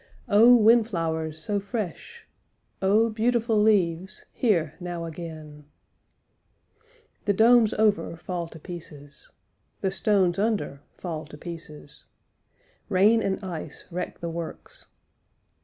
[0.27, 2.27] Oh, windflowers so fresh,
[2.81, 5.65] Oh, beautiful leaves, here now again.
[7.25, 9.29] The domes over fall to pieces.
[9.81, 12.05] The stones under fall to pieces.
[12.89, 14.87] Rain and ice wreck the works.